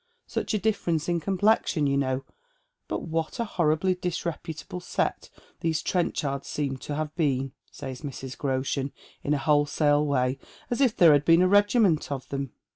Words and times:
Such 0.25 0.55
a 0.55 0.57
difference 0.57 1.07
in 1.07 1.19
complexion, 1.19 1.85
you 1.85 1.95
know. 1.95 2.23
But 2.87 3.03
what 3.03 3.39
a 3.39 3.45
homblj' 3.45 4.01
disreputable 4.01 4.79
set 4.79 5.29
tliese 5.61 5.83
Trenchards 5.83 6.47
seem 6.47 6.77
to 6.77 6.95
have 6.95 7.15
been!" 7.15 7.51
says 7.71 8.01
Mrs. 8.01 8.35
Groshen, 8.35 8.93
in 9.23 9.35
a 9.35 9.45
wholesale 9.45 10.03
way, 10.03 10.39
as 10.71 10.81
if 10.81 10.95
there 10.97 11.13
had 11.13 11.23
been 11.23 11.43
a 11.43 11.47
regiment 11.47 12.11
of 12.11 12.27
them. 12.29 12.51